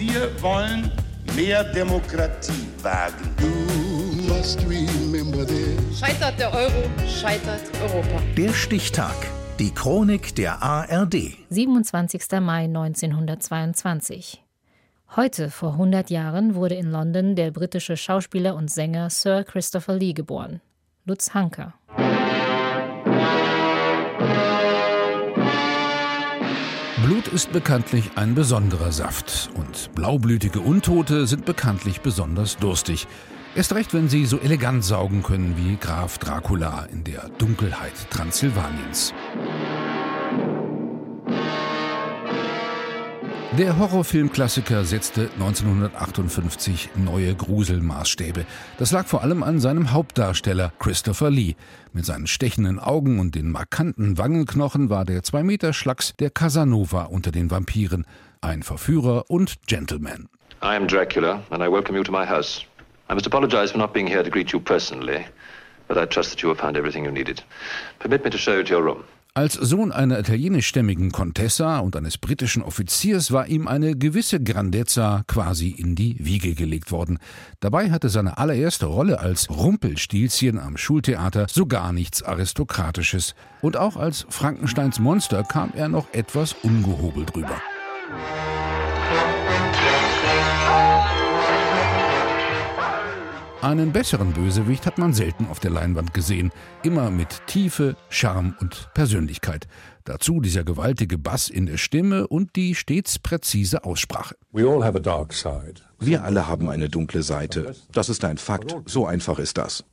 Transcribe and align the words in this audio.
Wir 0.00 0.30
wollen 0.40 0.90
mehr 1.36 1.62
Demokratie 1.62 2.66
wagen. 2.80 3.34
Scheitert 5.94 6.40
der 6.40 6.54
Euro, 6.54 6.90
scheitert 7.06 7.60
Europa. 7.82 8.22
Der 8.34 8.54
Stichtag. 8.54 9.14
Die 9.58 9.70
Chronik 9.74 10.34
der 10.36 10.62
ARD. 10.62 11.36
27. 11.50 12.40
Mai 12.40 12.64
1922. 12.64 14.42
Heute, 15.16 15.50
vor 15.50 15.72
100 15.72 16.08
Jahren, 16.08 16.54
wurde 16.54 16.76
in 16.76 16.90
London 16.90 17.36
der 17.36 17.50
britische 17.50 17.98
Schauspieler 17.98 18.54
und 18.54 18.70
Sänger 18.70 19.10
Sir 19.10 19.44
Christopher 19.44 19.96
Lee 19.96 20.14
geboren. 20.14 20.62
Lutz 21.04 21.34
Hanker. 21.34 21.74
Ist 27.32 27.52
bekanntlich 27.52 28.10
ein 28.16 28.34
besonderer 28.34 28.92
Saft 28.92 29.50
und 29.54 29.94
blaublütige 29.94 30.60
Untote 30.60 31.26
sind 31.26 31.44
bekanntlich 31.44 32.00
besonders 32.00 32.56
durstig. 32.56 33.06
Erst 33.54 33.74
recht, 33.74 33.94
wenn 33.94 34.08
sie 34.08 34.26
so 34.26 34.38
elegant 34.38 34.84
saugen 34.84 35.22
können 35.22 35.56
wie 35.56 35.76
Graf 35.76 36.18
Dracula 36.18 36.86
in 36.92 37.04
der 37.04 37.28
Dunkelheit 37.38 37.92
Transsilvaniens. 38.10 39.12
Der 43.58 43.76
Horrorfilmklassiker 43.76 44.84
setzte 44.84 45.28
1958 45.32 46.90
neue 46.94 47.34
Gruselmaßstäbe. 47.34 48.46
Das 48.78 48.92
lag 48.92 49.06
vor 49.06 49.24
allem 49.24 49.42
an 49.42 49.58
seinem 49.58 49.90
Hauptdarsteller 49.90 50.72
Christopher 50.78 51.30
Lee. 51.30 51.56
Mit 51.92 52.06
seinen 52.06 52.28
stechenden 52.28 52.78
Augen 52.78 53.18
und 53.18 53.34
den 53.34 53.50
markanten 53.50 54.18
Wangenknochen 54.18 54.88
war 54.88 55.04
der 55.04 55.24
zwei 55.24 55.42
Meter 55.42 55.72
Schlacks 55.72 56.14
der 56.20 56.30
Casanova 56.30 57.06
unter 57.06 57.32
den 57.32 57.50
Vampiren, 57.50 58.06
ein 58.40 58.62
Verführer 58.62 59.28
und 59.28 59.56
Gentleman. 59.66 60.28
I 60.62 60.76
am 60.76 60.86
Dracula 60.86 61.42
and 61.50 61.60
I 61.60 61.66
welcome 61.66 61.98
you 61.98 62.04
to 62.04 62.12
my 62.12 62.24
house. 62.24 62.64
I 63.10 63.14
must 63.14 63.26
apologize 63.26 63.72
for 63.72 63.78
not 63.78 63.92
being 63.92 64.06
here 64.06 64.22
to 64.22 64.30
greet 64.30 64.52
you 64.52 64.60
personally, 64.60 65.24
but 65.88 65.96
I 65.96 66.06
trust 66.06 66.30
that 66.30 66.40
you 66.40 66.50
have 66.50 66.60
found 66.60 66.76
everything 66.76 67.04
you 67.04 67.10
needed. 67.10 67.42
Permit 67.98 68.22
me 68.24 68.30
to 68.30 68.38
show 68.38 68.54
you 68.54 68.62
to 68.62 68.70
your 68.70 68.84
room. 68.84 69.02
Als 69.40 69.54
Sohn 69.54 69.90
einer 69.90 70.18
italienischstämmigen 70.18 71.12
Contessa 71.12 71.78
und 71.78 71.96
eines 71.96 72.18
britischen 72.18 72.62
Offiziers 72.62 73.32
war 73.32 73.46
ihm 73.46 73.68
eine 73.68 73.96
gewisse 73.96 74.38
Grandezza 74.38 75.24
quasi 75.26 75.70
in 75.70 75.94
die 75.94 76.14
Wiege 76.18 76.54
gelegt 76.54 76.92
worden. 76.92 77.18
Dabei 77.58 77.90
hatte 77.90 78.10
seine 78.10 78.36
allererste 78.36 78.84
Rolle 78.84 79.18
als 79.18 79.48
Rumpelstilzchen 79.48 80.58
am 80.58 80.76
Schultheater 80.76 81.46
so 81.50 81.64
gar 81.64 81.94
nichts 81.94 82.22
Aristokratisches. 82.22 83.34
Und 83.62 83.78
auch 83.78 83.96
als 83.96 84.26
Frankensteins 84.28 84.98
Monster 84.98 85.42
kam 85.42 85.72
er 85.74 85.88
noch 85.88 86.12
etwas 86.12 86.54
ungehobelt 86.62 87.34
rüber. 87.34 87.62
Einen 93.62 93.92
besseren 93.92 94.32
Bösewicht 94.32 94.86
hat 94.86 94.96
man 94.96 95.12
selten 95.12 95.46
auf 95.48 95.60
der 95.60 95.70
Leinwand 95.70 96.14
gesehen. 96.14 96.50
Immer 96.82 97.10
mit 97.10 97.46
Tiefe, 97.46 97.94
Charme 98.08 98.54
und 98.58 98.88
Persönlichkeit. 98.94 99.68
Dazu 100.04 100.40
dieser 100.40 100.64
gewaltige 100.64 101.18
Bass 101.18 101.50
in 101.50 101.66
der 101.66 101.76
Stimme 101.76 102.26
und 102.26 102.56
die 102.56 102.74
stets 102.74 103.18
präzise 103.18 103.84
Aussprache. 103.84 104.34
Wir 105.98 106.24
alle 106.24 106.46
haben 106.46 106.70
eine 106.70 106.88
dunkle 106.88 107.22
Seite. 107.22 107.76
Das 107.92 108.08
ist 108.08 108.24
ein 108.24 108.38
Fakt. 108.38 108.74
So 108.86 109.04
einfach 109.04 109.38
ist 109.38 109.58
das. 109.58 109.84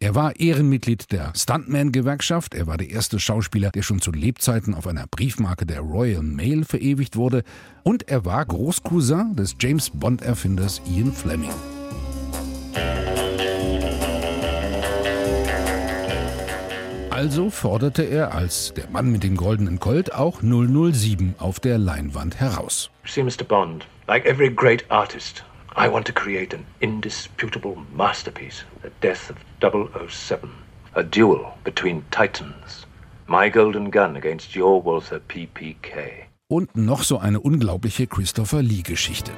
Er 0.00 0.14
war 0.16 0.34
Ehrenmitglied 0.40 1.12
der 1.12 1.32
Stuntman-Gewerkschaft. 1.36 2.54
Er 2.54 2.66
war 2.66 2.78
der 2.78 2.90
erste 2.90 3.20
Schauspieler, 3.20 3.70
der 3.70 3.82
schon 3.82 4.00
zu 4.00 4.10
Lebzeiten 4.10 4.74
auf 4.74 4.88
einer 4.88 5.06
Briefmarke 5.06 5.66
der 5.66 5.80
Royal 5.80 6.24
Mail 6.24 6.64
verewigt 6.64 7.14
wurde. 7.14 7.44
Und 7.84 8.08
er 8.08 8.24
war 8.24 8.44
Großcousin 8.44 9.36
des 9.36 9.54
James 9.60 9.88
Bond-Erfinders 9.90 10.82
Ian 10.92 11.12
Fleming. 11.12 11.50
Also 17.12 17.50
forderte 17.50 18.04
er 18.04 18.34
als 18.34 18.72
der 18.74 18.88
Mann 18.88 19.12
mit 19.12 19.22
dem 19.22 19.36
goldenen 19.36 19.78
Colt 19.78 20.14
auch 20.14 20.40
007 20.40 21.34
auf 21.38 21.60
der 21.60 21.76
Leinwand 21.76 22.40
heraus. 22.40 22.90
See, 23.04 23.22
Mr. 23.22 23.44
Bond, 23.46 23.86
like 24.08 24.24
every 24.24 24.48
great 24.48 24.90
artist, 24.90 25.44
I 25.76 25.92
want 25.92 26.06
to 26.06 26.14
create 26.14 26.56
an 26.56 26.64
indisputable 26.80 27.76
masterpiece, 27.94 28.64
the 28.82 28.88
death 29.02 29.30
of 29.30 29.36
007, 30.10 30.48
a 30.94 31.02
duel 31.02 31.52
between 31.64 32.02
titans, 32.10 32.86
my 33.26 33.50
golden 33.50 33.90
gun 33.90 34.16
against 34.16 34.56
your 34.56 34.82
Walther 34.82 35.20
PPK. 35.20 36.28
Und 36.48 36.74
noch 36.76 37.02
so 37.02 37.18
eine 37.18 37.40
unglaubliche 37.40 38.06
Christopher 38.06 38.62
Lee-Geschichte. 38.62 39.32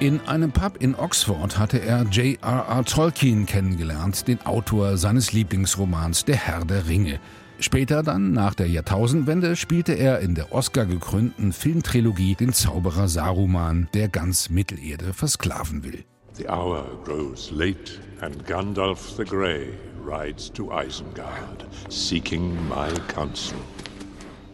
In 0.00 0.20
einem 0.28 0.52
Pub 0.52 0.76
in 0.78 0.94
Oxford 0.94 1.58
hatte 1.58 1.80
er 1.80 2.04
J.R.R. 2.04 2.84
Tolkien 2.84 3.46
kennengelernt, 3.46 4.28
den 4.28 4.40
Autor 4.46 4.96
seines 4.96 5.32
Lieblingsromans 5.32 6.24
Der 6.24 6.36
Herr 6.36 6.64
der 6.64 6.86
Ringe. 6.86 7.18
Später 7.58 8.04
dann, 8.04 8.30
nach 8.30 8.54
der 8.54 8.68
Jahrtausendwende, 8.68 9.56
spielte 9.56 9.94
er 9.94 10.20
in 10.20 10.36
der 10.36 10.52
Oscar-gekrönten 10.52 11.52
Filmtrilogie 11.52 12.36
den 12.36 12.52
Zauberer 12.52 13.08
Saruman, 13.08 13.88
der 13.92 14.06
ganz 14.08 14.50
Mittelerde 14.50 15.12
versklaven 15.12 15.82
will. 15.82 16.04
The 16.34 16.48
hour 16.48 16.84
grows 17.04 17.50
late 17.50 17.98
and 18.20 18.46
Gandalf 18.46 19.16
the 19.16 19.24
Grey 19.24 19.70
rides 20.06 20.48
to 20.52 20.70
Isengard, 20.70 21.66
seeking 21.88 22.54
my 22.68 22.88
counsel. 23.12 23.58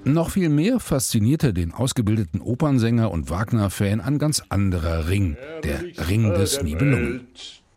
Noch 0.05 0.31
viel 0.31 0.51
mehr 0.51 0.81
faszinierte 0.81 1.55
den 1.55 1.73
ausgebildeten 1.73 2.43
Opernsänger 2.43 3.11
und 3.11 3.31
Wagner-Fan 3.31 4.03
ein 4.03 4.19
ganz 4.19 4.43
anderer 4.51 5.09
Ring, 5.09 5.37
der 5.63 5.83
Ring 6.09 6.35
des 6.35 6.63
Nibelungen. 6.63 7.27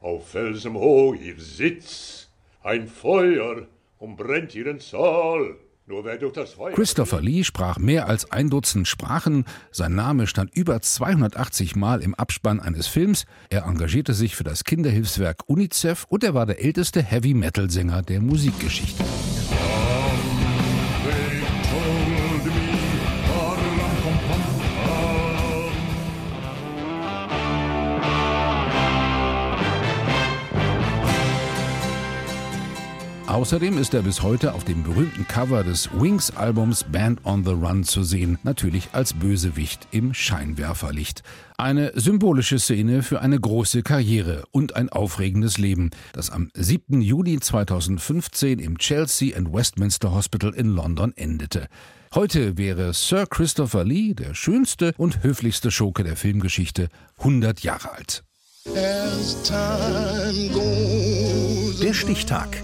Auf 0.02 0.30
Felsen 0.30 0.74
hoch 0.74 1.16
ihr 1.16 1.40
Sitz, 1.40 2.30
ein 2.64 2.88
Feuer 2.88 3.68
umbrennt 3.98 4.54
ihren 4.56 4.80
Saal. 4.80 5.56
Christopher 6.74 7.22
Lee 7.22 7.46
sprach 7.46 7.78
mehr 7.78 8.10
als 8.10 8.30
ein 8.30 8.50
Dutzend 8.50 8.90
Sprachen, 8.90 9.46
sein 9.72 9.96
Name 9.96 10.28
stand 10.28 10.54
über 10.54 10.82
280 10.82 11.78
Mal 11.78 12.02
im 12.02 12.14
Abspann 12.14 12.60
eines 12.60 12.88
Films, 12.88 13.26
er 13.50 13.64
engagierte 13.64 14.14
sich 14.14 14.36
für 14.36 14.44
das 14.44 14.66
Kinderhilfswerk 14.66 15.44
UNICEF 15.48 16.06
und 16.10 16.26
er 16.26 16.34
war 16.34 16.46
der 16.46 16.62
älteste 16.62 17.02
Heavy-Metal-Sänger 17.02 18.02
der 18.02 18.20
Musikgeschichte. 18.20 19.06
Außerdem 33.38 33.78
ist 33.78 33.94
er 33.94 34.02
bis 34.02 34.24
heute 34.24 34.56
auf 34.56 34.64
dem 34.64 34.82
berühmten 34.82 35.28
Cover 35.28 35.64
des 35.64 35.92
Wings-Albums 35.94 36.86
Band 36.86 37.24
on 37.24 37.46
the 37.46 37.52
Run 37.52 37.84
zu 37.84 38.02
sehen, 38.02 38.40
natürlich 38.42 38.90
als 38.94 39.14
Bösewicht 39.14 39.88
im 39.92 40.16
Scheinwerferlicht. 40.16 41.22
Eine 41.56 41.92
symbolische 41.94 42.58
Szene 42.58 43.04
für 43.04 43.22
eine 43.22 43.40
große 43.40 43.84
Karriere 43.84 44.46
und 44.50 44.76
ein 44.76 44.90
aufregendes 44.90 45.60
Leben, 45.60 45.92
das 46.14 46.32
am 46.32 46.50
7. 46.56 47.00
Juli 47.00 47.40
2015 47.40 48.58
im 48.58 48.80
Chelsea 48.80 49.38
and 49.38 49.54
Westminster 49.54 50.16
Hospital 50.16 50.56
in 50.56 50.70
London 50.70 51.14
endete. 51.16 51.68
Heute 52.16 52.58
wäre 52.58 52.92
Sir 52.96 53.28
Christopher 53.28 53.84
Lee, 53.84 54.16
der 54.16 54.34
schönste 54.34 54.96
und 54.98 55.22
höflichste 55.22 55.70
Schurke 55.70 56.04
der 56.04 56.16
Filmgeschichte, 56.16 56.90
100 57.20 57.60
Jahre 57.60 57.92
alt. 57.92 58.24
Der 61.84 61.94
Stichtag. 61.94 62.64